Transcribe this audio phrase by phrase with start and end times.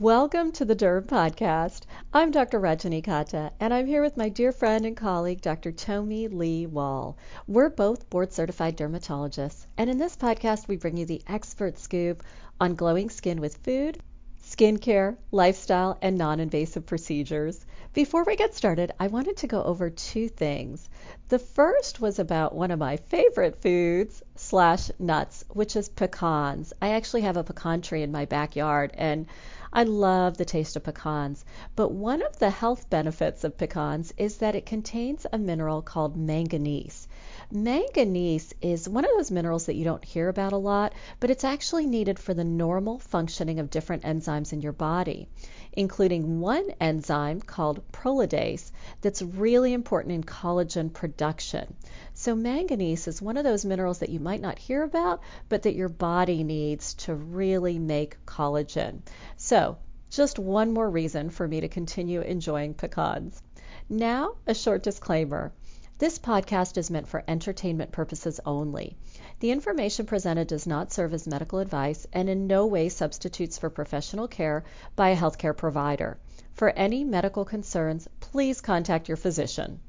[0.00, 1.80] Welcome to the Derm Podcast.
[2.12, 2.60] I'm Dr.
[2.60, 5.72] Rajani Kata, and I'm here with my dear friend and colleague, Dr.
[5.72, 7.18] Tomi Lee Wall.
[7.48, 12.22] We're both board certified dermatologists, and in this podcast, we bring you the expert scoop
[12.60, 14.00] on glowing skin with food,
[14.40, 17.66] skincare, lifestyle, and non invasive procedures.
[17.92, 20.88] Before we get started, I wanted to go over two things.
[21.28, 26.72] The first was about one of my favorite foods slash nuts, which is pecans.
[26.80, 29.26] I actually have a pecan tree in my backyard, and
[29.70, 31.44] I love the taste of pecans,
[31.76, 36.16] but one of the health benefits of pecans is that it contains a mineral called
[36.16, 37.07] manganese.
[37.50, 41.44] Manganese is one of those minerals that you don't hear about a lot, but it's
[41.44, 45.30] actually needed for the normal functioning of different enzymes in your body,
[45.72, 51.74] including one enzyme called prolidase that's really important in collagen production.
[52.12, 55.74] So, manganese is one of those minerals that you might not hear about, but that
[55.74, 59.00] your body needs to really make collagen.
[59.38, 59.78] So,
[60.10, 63.40] just one more reason for me to continue enjoying pecans.
[63.88, 65.50] Now, a short disclaimer.
[65.98, 68.96] This podcast is meant for entertainment purposes only.
[69.40, 73.68] The information presented does not serve as medical advice and in no way substitutes for
[73.68, 74.62] professional care
[74.94, 76.16] by a healthcare provider.
[76.52, 79.80] For any medical concerns, please contact your physician.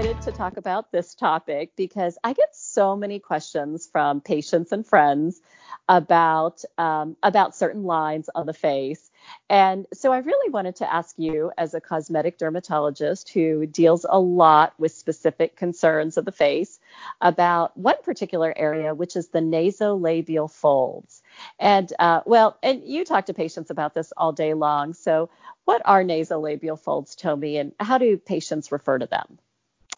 [0.00, 4.86] Excited to talk about this topic because I get so many questions from patients and
[4.86, 5.42] friends
[5.90, 9.10] about um, about certain lines on the face,
[9.50, 14.18] and so I really wanted to ask you, as a cosmetic dermatologist who deals a
[14.18, 16.80] lot with specific concerns of the face,
[17.20, 21.20] about one particular area, which is the nasolabial folds.
[21.58, 24.94] And uh, well, and you talk to patients about this all day long.
[24.94, 25.28] So,
[25.66, 29.38] what are nasolabial folds, Tomi, and how do patients refer to them?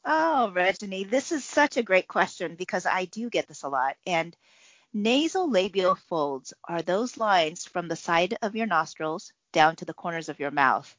[0.04, 3.96] Oh, Reggie, this is such a great question because I do get this a lot.
[4.06, 4.36] And
[4.94, 10.28] nasolabial folds are those lines from the side of your nostrils down to the corners
[10.28, 10.94] of your mouth.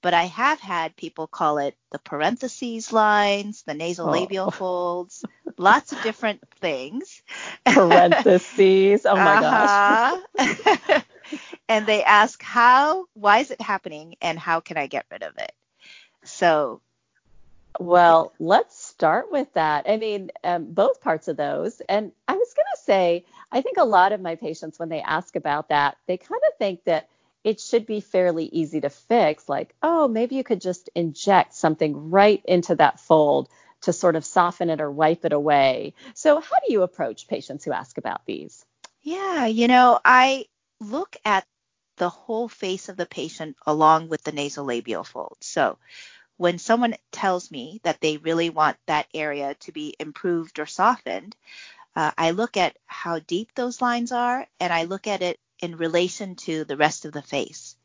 [0.00, 4.50] But I have had people call it the parentheses lines, the nasolabial oh.
[4.50, 5.24] folds,
[5.56, 7.22] lots of different things.
[7.66, 9.04] Parentheses.
[9.04, 10.20] Oh my uh-huh.
[10.38, 11.02] gosh.
[11.68, 15.36] and they ask how, why is it happening, and how can I get rid of
[15.36, 15.52] it?
[16.24, 16.80] So
[17.78, 19.88] well, let's start with that.
[19.88, 21.80] I mean, um, both parts of those.
[21.88, 25.00] And I was going to say, I think a lot of my patients, when they
[25.00, 27.08] ask about that, they kind of think that
[27.44, 29.48] it should be fairly easy to fix.
[29.48, 33.48] Like, oh, maybe you could just inject something right into that fold
[33.82, 35.94] to sort of soften it or wipe it away.
[36.14, 38.64] So, how do you approach patients who ask about these?
[39.02, 40.46] Yeah, you know, I
[40.80, 41.46] look at
[41.96, 45.36] the whole face of the patient along with the nasolabial fold.
[45.40, 45.78] So,
[46.38, 51.36] when someone tells me that they really want that area to be improved or softened,
[51.96, 55.76] uh, I look at how deep those lines are and I look at it in
[55.76, 57.76] relation to the rest of the face.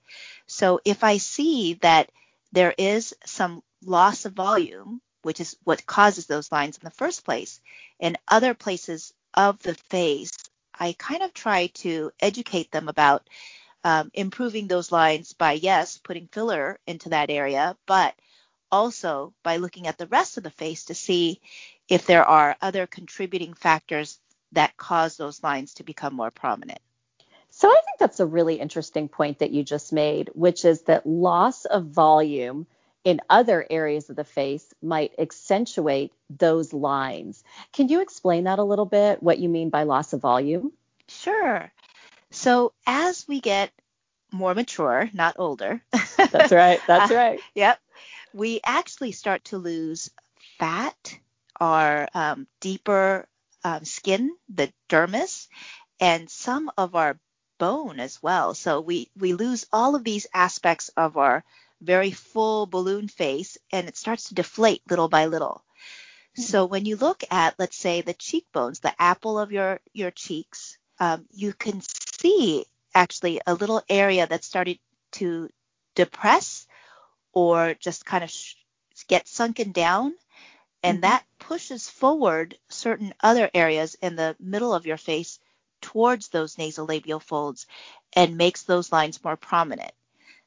[0.46, 2.12] So if I see that
[2.52, 7.26] there is some loss of volume, which is what causes those lines in the first
[7.26, 7.60] place,
[8.00, 10.32] in other places of the face,
[10.78, 13.28] I kind of try to educate them about
[13.84, 18.14] um, improving those lines by, yes, putting filler into that area, but
[18.74, 21.40] also by looking at the rest of the face to see
[21.88, 24.20] if there are other contributing factors
[24.54, 26.80] that cause those lines to become more prominent.
[27.52, 31.06] So I think that's a really interesting point that you just made, which is that
[31.06, 32.66] loss of volume
[33.04, 37.44] in other areas of the face might accentuate those lines.
[37.74, 40.72] Can you explain that a little bit, what you mean by loss of volume?
[41.08, 41.72] Sure.
[42.32, 43.70] So as we get
[44.32, 45.84] more mature, not older.
[46.18, 46.80] That's right.
[46.88, 47.38] That's right.
[47.38, 47.80] uh, yep
[48.34, 50.12] we actually start to lose
[50.60, 51.18] fat,
[51.60, 53.28] our um, deeper
[53.64, 55.48] um, skin, the dermis,
[56.00, 57.20] and some of our
[57.60, 58.54] bone as well.
[58.54, 61.44] So we, we lose all of these aspects of our
[61.82, 65.64] very full balloon face and it starts to deflate little by little.
[66.36, 70.78] So when you look at, let's say, the cheekbones, the apple of your, your cheeks,
[71.00, 72.66] um, you can see
[72.96, 74.80] actually a little area that started
[75.14, 75.50] to
[75.96, 76.66] depress
[77.34, 78.56] or just kind of sh-
[79.08, 80.14] get sunken down.
[80.82, 81.02] And mm-hmm.
[81.02, 85.40] that pushes forward certain other areas in the middle of your face
[85.82, 87.68] towards those nasolabial folds
[88.14, 89.92] and makes those lines more prominent.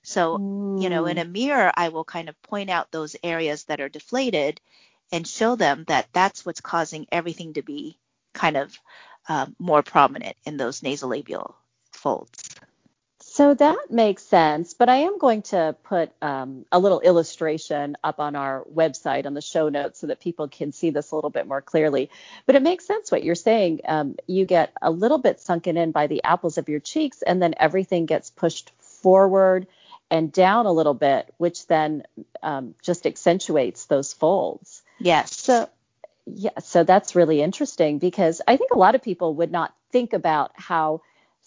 [0.03, 0.39] So,
[0.81, 3.89] you know, in a mirror, I will kind of point out those areas that are
[3.89, 4.61] deflated
[5.11, 7.99] and show them that that's what's causing everything to be
[8.33, 8.79] kind of
[9.29, 11.55] uh, more prominent in those nasolabial
[11.91, 12.55] folds.
[13.37, 18.19] So that makes sense, but I am going to put um, a little illustration up
[18.19, 21.29] on our website on the show notes so that people can see this a little
[21.29, 22.09] bit more clearly.
[22.47, 23.81] But it makes sense what you're saying.
[23.87, 27.43] Um, you get a little bit sunken in by the apples of your cheeks, and
[27.43, 29.67] then everything gets pushed forward
[30.11, 32.05] and down a little bit, which then
[32.43, 34.81] um, just accentuates those folds.
[34.99, 35.39] Yes.
[35.39, 35.69] So
[36.25, 40.15] yeah, so that's really interesting because I think a lot of people would not think
[40.15, 41.03] about how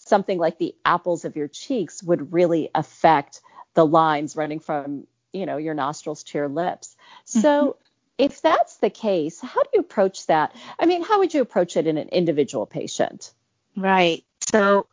[0.06, 3.40] something like the apples of your cheeks would really affect
[3.74, 6.96] the lines running from, you know, your nostrils to your lips.
[7.24, 7.78] So mm-hmm.
[8.18, 10.54] if that's the case, how do you approach that?
[10.78, 13.32] I mean, how would you approach it in an individual patient?
[13.76, 14.24] Right.
[14.50, 14.86] So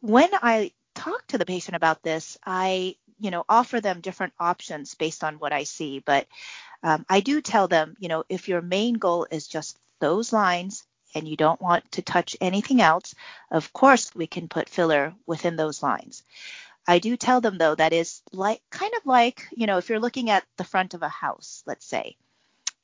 [0.00, 4.94] when I talk to the patient about this, I, you know, offer them different options
[4.94, 5.98] based on what I see.
[5.98, 6.26] But
[6.82, 10.84] um, I do tell them, you know, if your main goal is just those lines
[11.14, 13.14] and you don't want to touch anything else,
[13.50, 16.22] of course we can put filler within those lines.
[16.86, 20.00] I do tell them though that is like kind of like, you know, if you're
[20.00, 22.16] looking at the front of a house, let's say.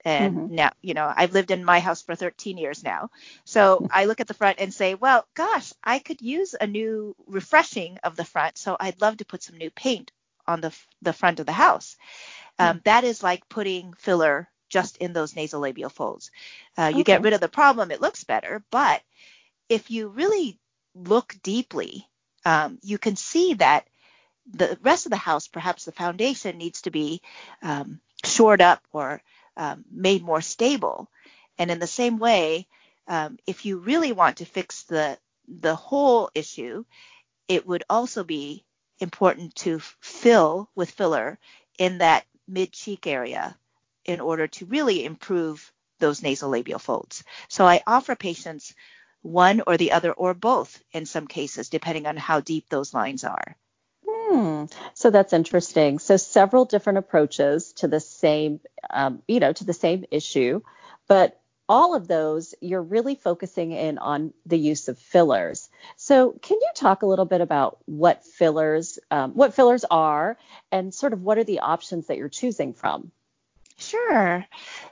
[0.04, 0.54] And mm-hmm.
[0.54, 3.10] now, you know, I've lived in my house for 13 years now.
[3.44, 7.16] So I look at the front and say, well, gosh, I could use a new
[7.26, 8.56] refreshing of the front.
[8.56, 10.12] So I'd love to put some new paint
[10.46, 11.96] on the, the front of the house.
[12.58, 12.78] Um, mm-hmm.
[12.84, 16.30] that is like putting filler just in those nasolabial folds.
[16.76, 17.14] Uh, you okay.
[17.14, 19.00] get rid of the problem, it looks better, but
[19.70, 20.58] if you really
[20.94, 22.06] look deeply,
[22.44, 23.88] um, you can see that
[24.52, 27.22] the rest of the house, perhaps the foundation, needs to be
[27.62, 29.22] um, shored up or
[29.56, 31.08] um, made more stable.
[31.56, 32.68] And in the same way,
[33.08, 35.18] um, if you really want to fix the
[35.48, 36.84] the whole issue,
[37.48, 38.66] it would also be
[38.98, 41.38] important to fill with filler
[41.78, 43.56] in that mid cheek area
[44.06, 47.24] in order to really improve those nasolabial folds.
[47.48, 48.74] So I offer patients
[49.22, 53.24] one or the other or both in some cases, depending on how deep those lines
[53.24, 53.56] are.
[54.06, 54.64] Hmm.
[54.94, 55.98] So that's interesting.
[55.98, 58.60] So several different approaches to the same,
[58.90, 60.62] um, you know, to the same issue,
[61.08, 65.68] but all of those you're really focusing in on the use of fillers.
[65.96, 70.38] So can you talk a little bit about what fillers, um, what fillers are,
[70.70, 73.10] and sort of what are the options that you're choosing from?
[73.78, 74.46] Sure.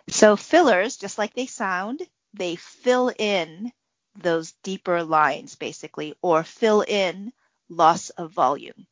[0.08, 2.02] So fillers, just like they sound,
[2.34, 3.72] they fill in
[4.16, 7.32] those deeper lines basically, or fill in
[7.68, 8.86] loss of volume.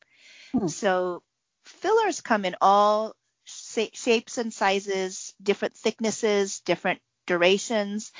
[0.52, 0.66] Hmm.
[0.68, 1.22] So
[1.64, 8.12] fillers come in all shapes and sizes, different thicknesses, different durations,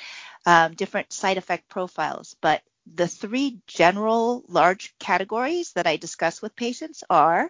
[0.45, 2.35] um, different side effect profiles.
[2.41, 7.49] But the three general large categories that I discuss with patients are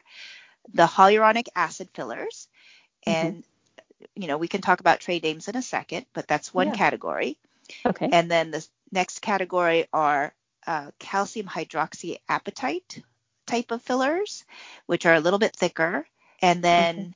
[0.74, 2.48] the hyaluronic acid fillers,
[3.08, 3.40] mm-hmm.
[4.16, 6.76] You know, we can talk about trade names in a second, but that's one yeah.
[6.76, 7.38] category.
[7.86, 8.10] Okay.
[8.12, 10.34] And then the next category are
[10.68, 13.04] uh, calcium hydroxyapatite
[13.46, 14.46] type of fillers,
[14.86, 16.08] which are a little bit thicker,
[16.42, 17.14] and then okay.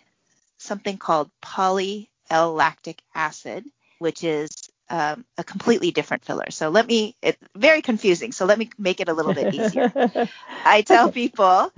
[0.57, 3.65] something called poly L lactic acid,
[3.99, 4.49] which is
[4.89, 6.49] um, a completely different filler.
[6.49, 8.31] So let me, it's very confusing.
[8.31, 9.91] So let me make it a little bit easier.
[10.65, 11.71] I tell people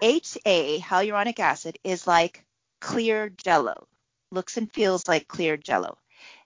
[0.00, 2.44] HA, hyaluronic acid, is like
[2.80, 3.86] clear jello
[4.34, 5.98] looks and feels like clear jello.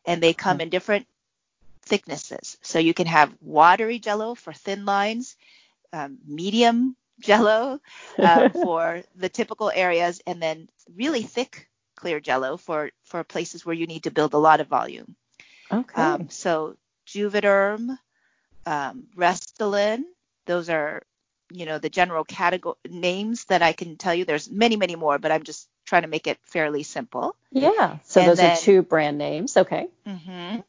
[0.04, 1.06] And they come in different
[1.82, 2.58] thicknesses.
[2.62, 5.36] So you can have watery jello for thin lines,
[5.92, 7.80] um, medium jello
[8.22, 13.74] uh, for the typical areas, and then really thick clear jello for, for places where
[13.74, 15.16] you need to build a lot of volume.
[15.72, 16.00] Okay.
[16.00, 16.76] Um, so
[17.06, 17.98] Juvederm,
[18.66, 20.04] um, Restylane,
[20.46, 21.02] those are
[21.50, 24.24] you know the general category names that I can tell you.
[24.24, 27.34] There's many, many more, but I'm just trying to make it fairly simple.
[27.50, 27.98] Yeah.
[28.04, 29.56] So and those then, are two brand names.
[29.56, 29.88] Okay.
[30.06, 30.60] Mm-hmm.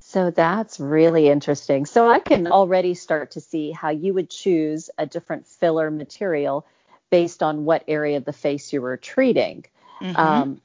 [0.00, 1.84] So that's really interesting.
[1.84, 6.66] So I can already start to see how you would choose a different filler material
[7.10, 9.66] based on what area of the face you were treating.
[10.00, 10.16] Mm-hmm.
[10.16, 10.60] Um,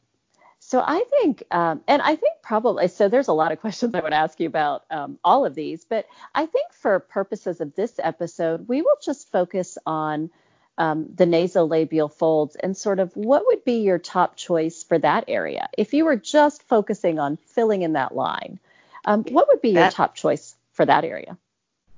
[0.60, 4.00] so I think, um, and I think probably, so there's a lot of questions I
[4.00, 8.00] would ask you about um, all of these, but I think for purposes of this
[8.02, 10.30] episode, we will just focus on
[10.78, 15.26] um, the nasolabial folds and sort of what would be your top choice for that
[15.28, 15.70] area?
[15.78, 18.60] If you were just focusing on filling in that line,
[19.06, 21.38] um, what would be your top choice for that area?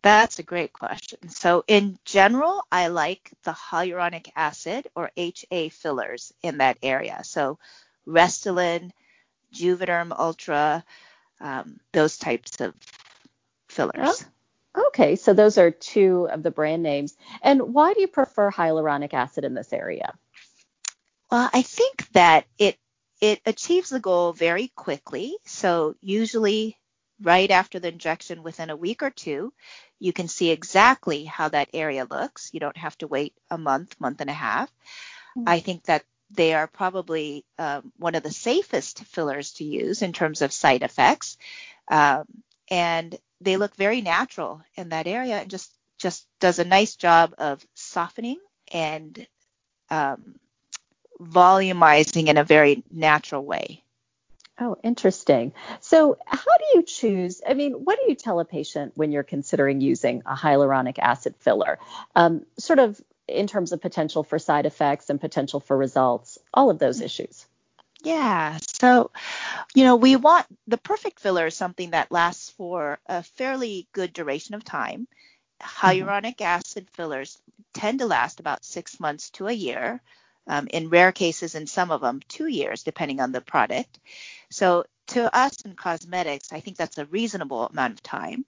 [0.02, 1.30] That's a great question.
[1.30, 7.22] So, in general, I like the hyaluronic acid or HA fillers in that area.
[7.24, 7.58] So,
[8.08, 8.92] Restylane,
[9.52, 10.84] Juvederm Ultra,
[11.40, 12.76] um, those types of
[13.68, 14.26] fillers.
[14.78, 17.16] Okay, so those are two of the brand names.
[17.42, 20.14] And why do you prefer hyaluronic acid in this area?
[21.32, 22.78] Well, I think that it
[23.22, 25.38] it achieves the goal very quickly.
[25.46, 26.78] So usually
[27.22, 29.54] right after the injection within a week or two,
[30.00, 32.54] you can see exactly how that area looks.
[32.54, 34.70] You don't have to wait a month, month and a half.
[35.38, 35.48] Mm-hmm.
[35.48, 40.12] I think that they are probably um, one of the safest fillers to use in
[40.12, 41.38] terms of side effects.
[41.88, 42.26] Um,
[42.70, 47.34] and they look very natural in that area and just just does a nice job
[47.38, 48.40] of softening
[48.74, 49.26] and
[49.90, 50.36] um,
[51.22, 53.82] volumizing in a very natural way.
[54.60, 55.54] Oh, interesting.
[55.82, 57.42] So, how do you choose?
[57.48, 61.36] I mean, what do you tell a patient when you're considering using a hyaluronic acid
[61.40, 61.78] filler?
[62.16, 66.70] Um, sort of in terms of potential for side effects and potential for results, all
[66.70, 67.46] of those issues.
[68.06, 68.60] Yeah.
[68.62, 69.12] So,
[69.74, 74.14] you know, we want the perfect filler is something that lasts for a fairly good
[74.14, 75.08] duration of time.
[75.62, 75.88] Mm-hmm.
[75.88, 77.42] Hyaluronic acid fillers
[77.74, 80.02] tend to last about six months to a year.
[80.48, 84.00] Um, in rare cases, in some of them, two years, depending on the product.
[84.52, 88.46] So, to us in cosmetics, I think that's a reasonable amount of time.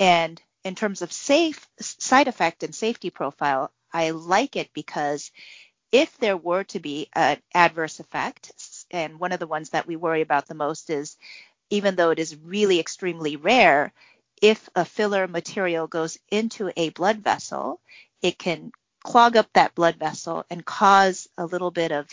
[0.00, 5.30] And in terms of safe side effect and safety profile, I like it because
[5.92, 8.52] if there were to be an adverse effect,
[8.90, 11.16] and one of the ones that we worry about the most is
[11.70, 13.92] even though it is really extremely rare,
[14.40, 17.80] if a filler material goes into a blood vessel,
[18.22, 22.08] it can clog up that blood vessel and cause a little bit of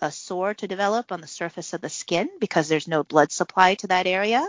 [0.00, 3.74] a sore to develop on the surface of the skin because there's no blood supply
[3.76, 4.46] to that area.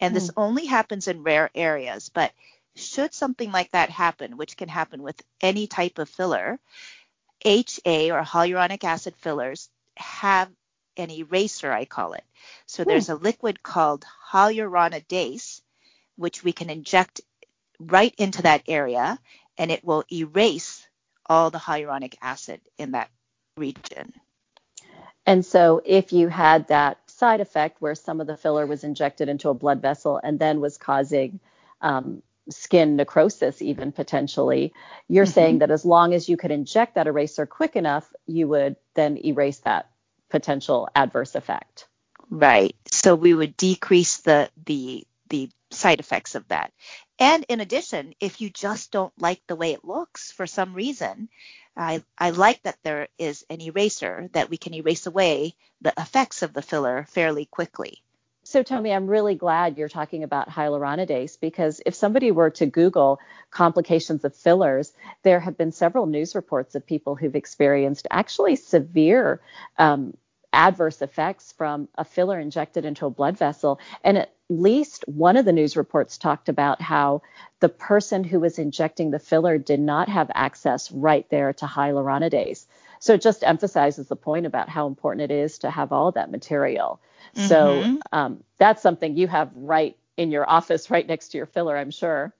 [0.00, 0.14] And mm.
[0.14, 0.40] this hmm.
[0.40, 2.08] only happens in rare areas.
[2.08, 2.32] But
[2.74, 6.58] should something like that happen, which can happen with any type of filler,
[7.44, 10.50] HA or hyaluronic acid fillers have
[10.98, 12.24] an eraser, I call it.
[12.66, 12.90] So hmm.
[12.90, 15.62] there's a liquid called hyaluronidase,
[16.16, 17.20] which we can inject
[17.78, 19.18] right into that area,
[19.56, 20.86] and it will erase
[21.26, 23.10] all the hyaluronic acid in that
[23.56, 24.12] region.
[25.26, 29.28] And so if you had that side effect where some of the filler was injected
[29.28, 31.38] into a blood vessel and then was causing
[31.82, 34.72] um, skin necrosis, even potentially,
[35.06, 35.32] you're mm-hmm.
[35.32, 39.18] saying that as long as you could inject that eraser quick enough, you would then
[39.24, 39.90] erase that
[40.30, 41.86] potential adverse effect.
[42.30, 42.76] Right.
[42.90, 46.72] So we would decrease the the the side effects of that.
[47.18, 51.28] And in addition, if you just don't like the way it looks for some reason,
[51.76, 56.42] I, I like that there is an eraser that we can erase away the effects
[56.42, 58.02] of the filler fairly quickly.
[58.50, 63.20] So, Tomi, I'm really glad you're talking about hyaluronidase because if somebody were to Google
[63.50, 69.42] complications of fillers, there have been several news reports of people who've experienced actually severe
[69.76, 70.16] um,
[70.50, 73.80] adverse effects from a filler injected into a blood vessel.
[74.02, 77.20] And at least one of the news reports talked about how
[77.60, 82.64] the person who was injecting the filler did not have access right there to hyaluronidase.
[83.00, 86.30] So it just emphasizes the point about how important it is to have all that
[86.30, 87.00] material.
[87.36, 87.46] Mm-hmm.
[87.46, 91.76] So um, that's something you have right in your office, right next to your filler,
[91.76, 92.34] I'm sure.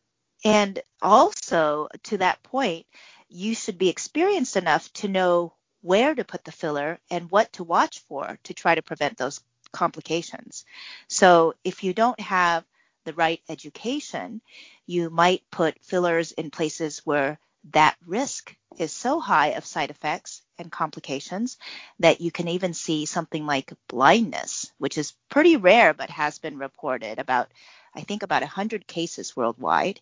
[0.44, 2.86] And also, to that point,
[3.28, 7.64] you should be experienced enough to know where to put the filler and what to
[7.64, 9.40] watch for to try to prevent those
[9.72, 10.64] complications.
[11.08, 12.64] So, if you don't have
[13.04, 14.40] the right education,
[14.86, 17.38] you might put fillers in places where
[17.72, 21.56] that risk is so high of side effects and complications
[22.00, 26.58] that you can even see something like blindness, which is pretty rare but has been
[26.58, 27.48] reported about,
[27.94, 30.00] I think, about 100 cases worldwide.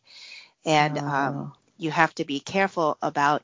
[0.65, 1.07] And oh.
[1.07, 3.43] um, you have to be careful about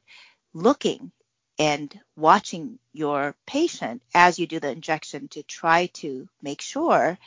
[0.55, 1.13] looking
[1.59, 7.19] and watching your patient as you do the injection to try to make sure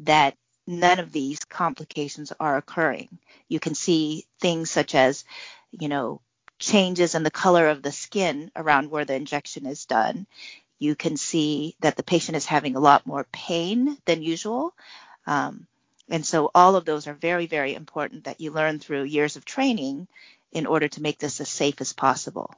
[0.00, 3.08] that none of these complications are occurring.
[3.48, 5.24] You can see things such as,
[5.72, 6.20] you know,
[6.60, 10.26] changes in the color of the skin around where the injection is done.
[10.78, 14.74] You can see that the patient is having a lot more pain than usual.
[15.26, 15.66] Um,
[16.08, 19.44] and so all of those are very, very important that you learn through years of
[19.44, 20.06] training
[20.52, 22.54] in order to make this as safe as possible.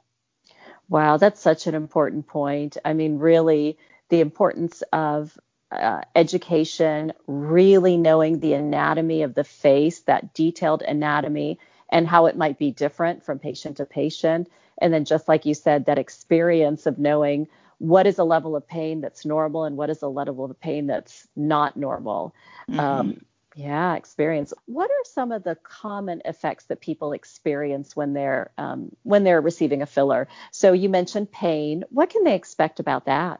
[0.89, 2.77] Wow, that's such an important point.
[2.83, 3.77] I mean, really,
[4.09, 5.37] the importance of
[5.71, 11.59] uh, education, really knowing the anatomy of the face, that detailed anatomy,
[11.93, 14.49] and how it might be different from patient to patient.
[14.79, 17.47] And then, just like you said, that experience of knowing
[17.77, 20.87] what is a level of pain that's normal and what is a level of pain
[20.87, 22.33] that's not normal.
[22.69, 22.79] Mm-hmm.
[22.79, 24.51] Um, yeah, experience.
[24.65, 29.41] What are some of the common effects that people experience when they're um, when they're
[29.41, 30.27] receiving a filler?
[30.49, 31.83] So you mentioned pain.
[31.91, 33.39] What can they expect about that?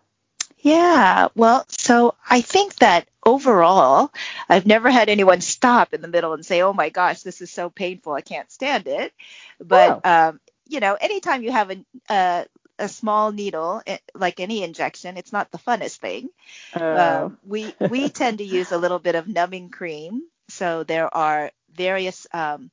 [0.63, 4.12] Yeah, well, so I think that overall,
[4.50, 7.51] I've never had anyone stop in the middle and say, "Oh my gosh, this is
[7.51, 9.13] so painful, I can't stand it."
[9.60, 10.10] But oh.
[10.10, 12.46] um, you know, anytime you have a, a
[12.79, 16.29] a small needle, eh, like any injection, it's not the funnest thing.
[16.75, 17.25] Oh.
[17.25, 21.51] Um, we we tend to use a little bit of numbing cream So there are
[21.75, 22.72] various um,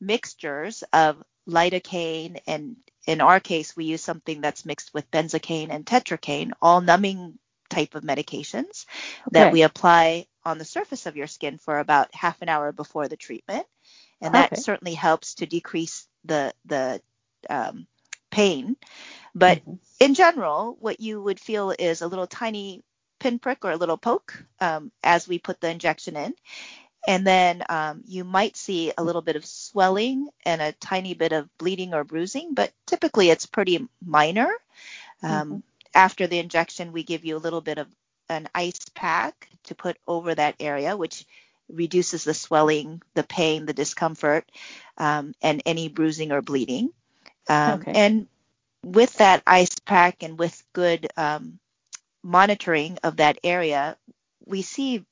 [0.00, 2.76] mixtures of lidocaine and
[3.06, 7.94] in our case we use something that's mixed with benzocaine and tetracaine all numbing type
[7.94, 8.86] of medications
[9.22, 9.32] okay.
[9.32, 13.08] that we apply on the surface of your skin for about half an hour before
[13.08, 13.66] the treatment
[14.20, 14.60] and that okay.
[14.60, 17.00] certainly helps to decrease the the
[17.48, 17.86] um,
[18.30, 18.76] pain
[19.34, 19.74] but mm-hmm.
[20.00, 22.82] in general what you would feel is a little tiny
[23.18, 26.34] pinprick or a little poke um, as we put the injection in
[27.06, 31.32] and then um, you might see a little bit of swelling and a tiny bit
[31.32, 34.50] of bleeding or bruising, but typically it's pretty minor.
[35.22, 35.58] Um, mm-hmm.
[35.94, 37.86] After the injection, we give you a little bit of
[38.28, 41.24] an ice pack to put over that area, which
[41.68, 44.50] reduces the swelling, the pain, the discomfort,
[44.98, 46.90] um, and any bruising or bleeding.
[47.48, 47.92] Um, okay.
[47.94, 48.26] And
[48.84, 51.58] with that ice pack and with good um,
[52.22, 53.96] monitoring of that area,
[54.44, 55.04] we see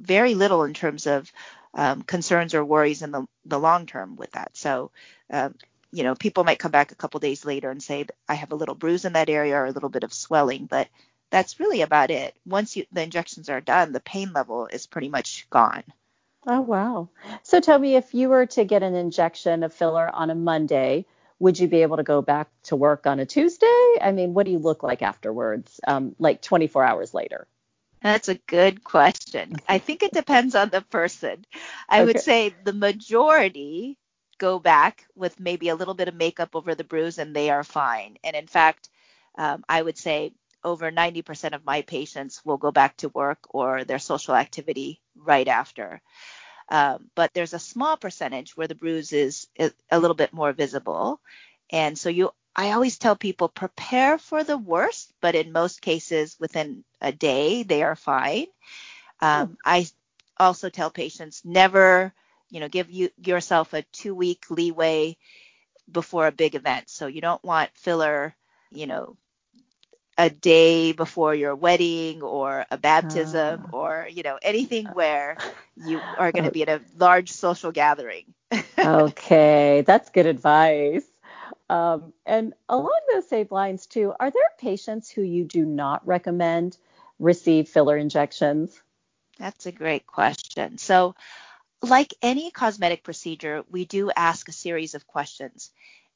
[0.00, 1.30] very little in terms of
[1.74, 4.56] um, concerns or worries in the, the long term with that.
[4.56, 4.90] So,
[5.30, 5.54] um,
[5.92, 8.56] you know, people might come back a couple days later and say, I have a
[8.56, 10.88] little bruise in that area or a little bit of swelling, but
[11.30, 12.34] that's really about it.
[12.46, 15.84] Once you, the injections are done, the pain level is pretty much gone.
[16.46, 17.08] Oh, wow.
[17.42, 21.06] So me, if you were to get an injection of filler on a Monday,
[21.40, 23.96] would you be able to go back to work on a Tuesday?
[24.00, 27.46] I mean, what do you look like afterwards, um, like 24 hours later?
[28.02, 29.60] That's a good question.
[29.68, 31.44] I think it depends on the person.
[31.88, 32.04] I okay.
[32.04, 33.98] would say the majority
[34.38, 37.64] go back with maybe a little bit of makeup over the bruise and they are
[37.64, 38.16] fine.
[38.24, 38.88] And in fact,
[39.38, 40.32] um, I would say
[40.64, 45.48] over 90% of my patients will go back to work or their social activity right
[45.48, 46.02] after.
[46.68, 49.48] Um, but there's a small percentage where the bruise is
[49.90, 51.20] a little bit more visible.
[51.70, 56.36] And so you I always tell people prepare for the worst, but in most cases,
[56.40, 58.46] within a day, they are fine.
[59.20, 59.86] Um, I
[60.38, 62.12] also tell patients never,
[62.50, 65.16] you know, give you yourself a two week leeway
[65.90, 66.90] before a big event.
[66.90, 68.34] So you don't want filler,
[68.70, 69.16] you know,
[70.18, 75.38] a day before your wedding or a baptism uh, or you know anything where
[75.76, 78.34] you are going to be at a large social gathering.
[78.84, 81.06] okay, that's good advice.
[81.68, 86.76] Um, and along those same lines, too, are there patients who you do not recommend
[87.18, 88.80] receive filler injections?
[89.38, 90.78] That's a great question.
[90.78, 91.14] So,
[91.82, 95.70] like any cosmetic procedure, we do ask a series of questions.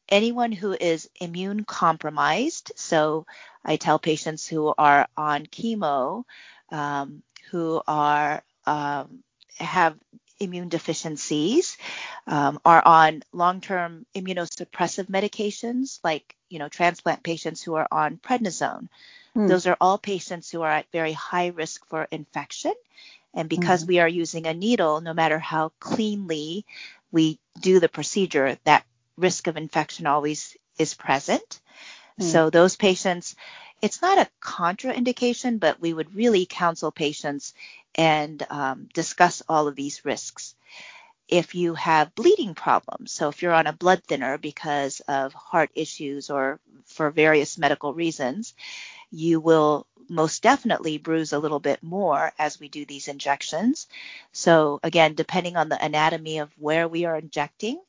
[0.08, 3.26] Anyone who is immune compromised, so
[3.64, 6.24] I tell patients who are on chemo,
[6.70, 9.22] um, who are um,
[9.58, 9.96] have
[10.40, 11.76] immune deficiencies,
[12.26, 18.88] um, are on long-term immunosuppressive medications, like you know transplant patients who are on prednisone.
[19.34, 19.46] Hmm.
[19.46, 22.74] Those are all patients who are at very high risk for infection.
[23.32, 23.88] And because mm-hmm.
[23.88, 26.64] we are using a needle, no matter how cleanly
[27.12, 28.84] we do the procedure, that
[29.16, 31.60] risk of infection always is present.
[32.18, 32.24] Hmm.
[32.24, 33.36] So those patients,
[33.80, 37.54] it's not a contraindication, but we would really counsel patients
[37.94, 40.54] and um, discuss all of these risks.
[41.28, 45.70] If you have bleeding problems, so if you're on a blood thinner because of heart
[45.74, 48.54] issues or for various medical reasons,
[49.12, 53.86] you will most definitely bruise a little bit more as we do these injections.
[54.32, 57.80] So, again, depending on the anatomy of where we are injecting,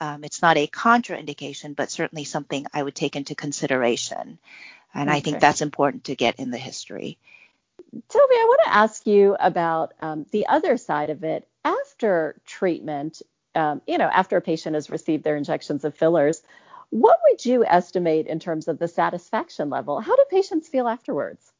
[0.00, 4.38] um, it's not a contraindication, but certainly something I would take into consideration.
[4.92, 5.16] And okay.
[5.16, 7.18] I think that's important to get in the history.
[7.78, 11.46] Tomi, I want to ask you about um, the other side of it.
[11.64, 13.22] After treatment,
[13.54, 16.42] um, you know, after a patient has received their injections of fillers,
[16.90, 20.00] what would you estimate in terms of the satisfaction level?
[20.00, 21.52] How do patients feel afterwards?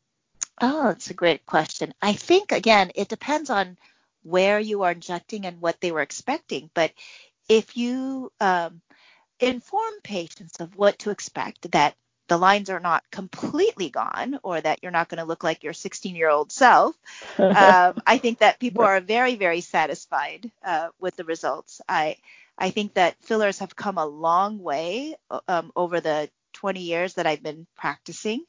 [0.61, 1.95] Oh, that's a great question.
[2.03, 3.79] I think, again, it depends on
[4.23, 6.71] where you are injecting and what they were expecting.
[6.75, 6.93] But
[7.49, 8.81] if you um,
[9.41, 11.95] inform patients of what to expect, that
[12.33, 15.75] the lines are not completely gone or that you're not going to look like your
[15.75, 16.97] 16 year old self,
[17.39, 21.83] um, I think that people are very, very satisfied uh, with the results.
[21.87, 22.17] I,
[22.57, 25.15] I think that fillers have come a long way
[25.47, 28.47] um, over the 20 years that I've been practicing.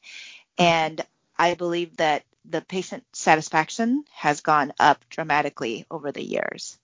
[0.57, 1.01] And
[1.37, 6.77] I believe that the patient satisfaction has gone up dramatically over the years.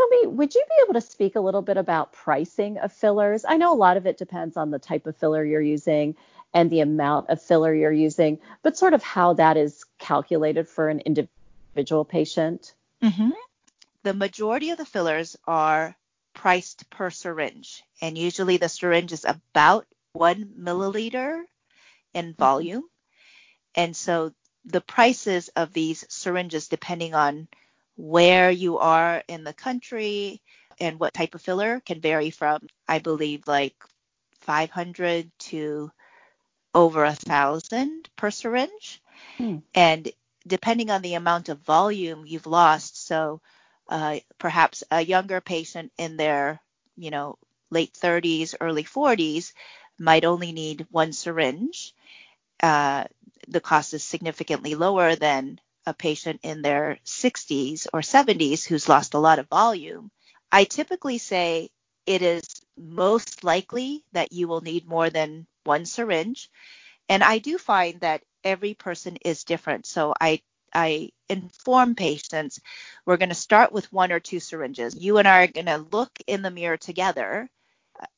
[0.00, 3.44] Tomi, would you be able to speak a little bit about pricing of fillers?
[3.46, 6.16] I know a lot of it depends on the type of filler you're using
[6.54, 10.88] and the amount of filler you're using, but sort of how that is calculated for
[10.88, 12.74] an individual patient.
[13.02, 13.30] Mm-hmm.
[14.02, 15.94] The majority of the fillers are
[16.32, 21.42] priced per syringe, and usually the syringe is about one milliliter
[22.14, 22.42] in mm-hmm.
[22.42, 22.84] volume.
[23.74, 24.32] And so
[24.64, 27.48] the prices of these syringes, depending on
[28.00, 30.40] where you are in the country
[30.80, 33.74] and what type of filler can vary from, I believe, like
[34.40, 35.90] 500 to
[36.74, 39.02] over a thousand per syringe.
[39.36, 39.58] Hmm.
[39.74, 40.10] And
[40.46, 43.42] depending on the amount of volume you've lost, so
[43.88, 46.58] uh, perhaps a younger patient in their,
[46.96, 47.36] you know,
[47.70, 49.52] late 30s, early 40s
[49.98, 51.94] might only need one syringe.
[52.62, 53.04] Uh,
[53.48, 59.14] the cost is significantly lower than a patient in their 60s or 70s who's lost
[59.14, 60.10] a lot of volume.
[60.52, 61.70] I typically say
[62.06, 62.44] it is
[62.76, 66.50] most likely that you will need more than one syringe.
[67.08, 69.86] And I do find that every person is different.
[69.86, 70.42] So I
[70.74, 72.60] I inform patients
[73.04, 74.94] we're going to start with one or two syringes.
[74.96, 77.50] You and I are going to look in the mirror together.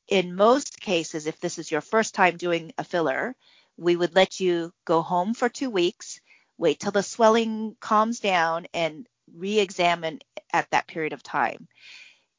[0.07, 3.35] In most cases, if this is your first time doing a filler,
[3.77, 6.21] we would let you go home for two weeks,
[6.57, 10.19] wait till the swelling calms down, and re examine
[10.51, 11.67] at that period of time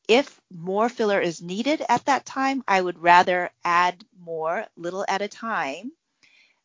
[0.09, 5.23] if more filler is needed at that time, I would rather add more little at
[5.23, 5.93] a time.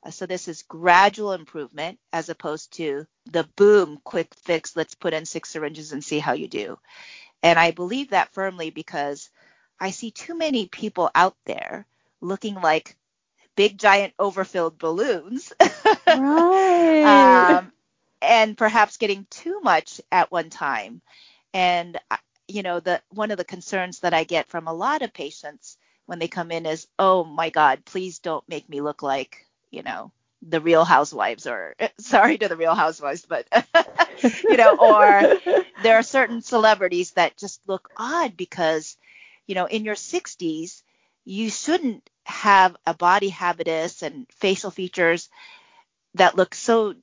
[0.04, 5.14] Uh, so this is gradual improvement as opposed to the boom, quick fix, let's put
[5.14, 6.78] in six syringes and see how you do.
[7.44, 9.30] And I believe that firmly because
[9.80, 11.86] I see too many people out there
[12.22, 12.98] looking like
[13.56, 15.54] big, giant, overfilled balloons.
[16.12, 17.60] right.
[17.60, 17.72] um,
[18.22, 21.02] and perhaps getting too much at one time.
[21.54, 21.98] And
[22.48, 25.78] you know, the one of the concerns that I get from a lot of patients
[26.06, 29.84] when they come in is, "Oh my god, please don't make me look like, you
[29.84, 33.48] know, the real housewives or sorry to the real housewives but
[34.48, 35.28] you know or
[35.84, 38.98] there are certain celebrities that just look odd because
[39.48, 40.84] you know in your 60s
[41.26, 45.30] you shouldn't have a body habitus and facial features
[46.16, 46.96] that look so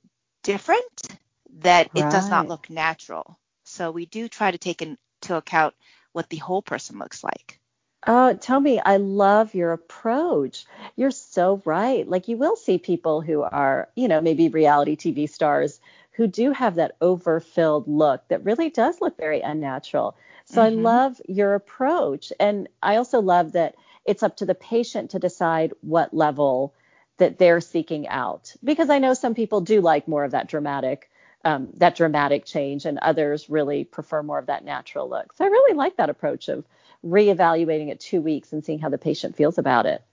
[0.43, 1.17] different
[1.59, 5.75] that it does not look natural so we do try to take into account
[6.13, 7.59] what the whole person looks like.
[8.05, 10.65] Oh, tell me, I love your approach.
[10.95, 12.07] You're so right.
[12.07, 15.81] Like you will see people who are, you know, maybe reality TV stars
[16.13, 20.15] who do have that overfilled look that really does look very unnatural.
[20.45, 20.79] So mm-hmm.
[20.79, 22.31] I love your approach.
[22.39, 26.73] And I also love that it's up to the patient to decide what level
[27.17, 28.53] that they're seeking out.
[28.63, 31.09] Because I know some people do like more of that dramatic
[31.47, 35.33] um, that dramatic change, and others really prefer more of that natural look.
[35.33, 36.65] So I really like that approach of
[37.05, 40.03] reevaluating at two weeks and seeing how the patient feels about it.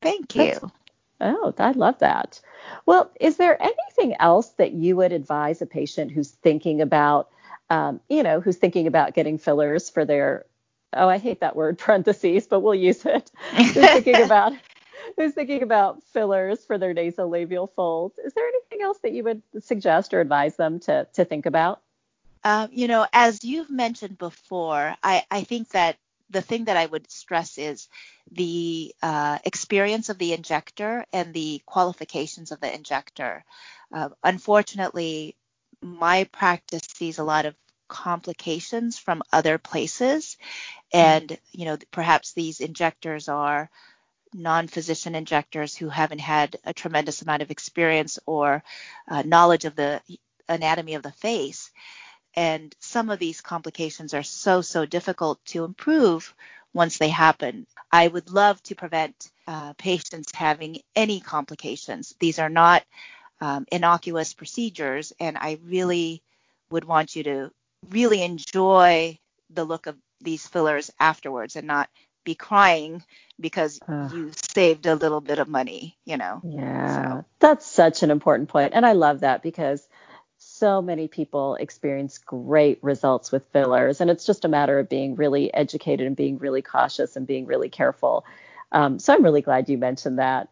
[0.00, 0.44] Thank you.
[0.44, 0.64] That's,
[1.20, 2.40] oh, I love that.
[2.86, 7.30] Well, is there anything else that you would advise a patient who's thinking about,
[7.70, 10.44] um, you know, who's thinking about getting fillers for their
[10.96, 13.30] oh, I hate that word parentheses, but we'll use it.
[13.56, 14.52] Who's thinking about
[15.16, 18.18] who's thinking about fillers for their nasolabial folds.
[18.18, 21.80] Is there anything else that you would suggest or advise them to, to think about?
[22.42, 25.96] Um, you know, as you've mentioned before, I, I think that
[26.30, 27.88] the thing that I would stress is
[28.30, 33.44] the uh, experience of the injector and the qualifications of the injector.
[33.92, 35.36] Uh, unfortunately,
[35.80, 37.54] my practice sees a lot of
[37.88, 40.36] complications from other places,
[40.92, 43.70] and you know, perhaps these injectors are
[44.34, 48.62] non-physician injectors who haven't had a tremendous amount of experience or
[49.08, 50.02] uh, knowledge of the
[50.48, 51.70] anatomy of the face.
[52.34, 56.34] And some of these complications are so, so difficult to improve
[56.72, 57.66] once they happen.
[57.92, 62.14] I would love to prevent uh, patients having any complications.
[62.18, 62.82] These are not
[63.40, 66.22] um, innocuous procedures, and I really
[66.70, 67.50] would want you to
[67.90, 69.18] really enjoy
[69.50, 71.88] the look of these fillers afterwards and not
[72.24, 73.02] be crying
[73.38, 76.40] because uh, you saved a little bit of money, you know.
[76.44, 77.18] Yeah.
[77.18, 77.24] So.
[77.40, 78.72] That's such an important point.
[78.74, 79.86] And I love that because
[80.38, 84.00] so many people experience great results with fillers.
[84.00, 87.46] And it's just a matter of being really educated and being really cautious and being
[87.46, 88.24] really careful.
[88.70, 90.48] Um, so I'm really glad you mentioned that.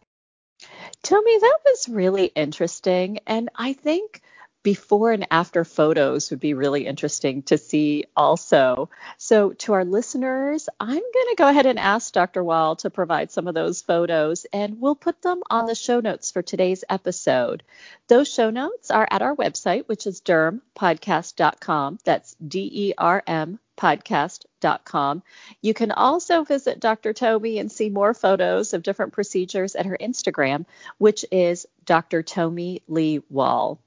[1.03, 3.21] Tell me, that was really interesting.
[3.27, 4.23] And I think
[4.63, 8.91] before and after photos would be really interesting to see also.
[9.19, 12.45] So, to our listeners, I'm going to go ahead and ask Dr.
[12.45, 16.31] Wall to provide some of those photos, and we'll put them on the show notes
[16.31, 17.63] for today's episode.
[18.09, 21.99] Those show notes are at our website, which is dermpodcast.com.
[22.05, 25.23] That's D E R M podcast.com.
[25.61, 27.13] You can also visit Dr.
[27.13, 30.67] Tomi and see more photos of different procedures at her Instagram,
[30.99, 32.23] which is Dr.
[32.23, 33.81] Tomi Lee Wall.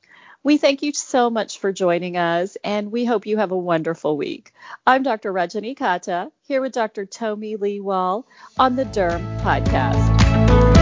[0.45, 4.15] We thank you so much for joining us, and we hope you have a wonderful
[4.15, 4.53] week.
[4.85, 5.33] I'm Dr.
[5.33, 7.07] Rajani Kata, here with Dr.
[7.07, 8.27] Tomi Lee Wall
[8.59, 10.74] on the Derm Podcast.